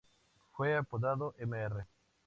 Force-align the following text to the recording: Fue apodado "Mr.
Fue 0.53 0.73
apodado 0.75 1.35
"Mr. 1.37 1.85